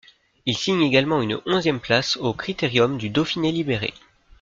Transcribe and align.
Il 0.47 0.57
signe 0.57 0.81
également 0.81 1.21
une 1.21 1.39
onzième 1.45 1.79
place 1.79 2.17
au 2.17 2.33
Critérium 2.33 2.97
du 2.97 3.11
Dauphiné 3.11 3.51
libéré. 3.51 3.93